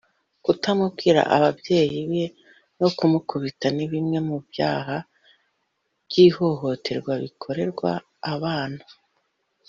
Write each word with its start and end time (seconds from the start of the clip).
kutamubwira 0.43 1.21
ababyeyi 1.35 1.99
be 2.11 2.23
no 2.79 2.89
kumukubita 2.97 3.67
ni 3.75 3.85
bimwe 3.91 4.19
mu 4.27 4.37
byaha 4.47 4.97
by’ihohotera 6.07 7.11
bikorerwa 7.23 7.91
abana 8.33 8.83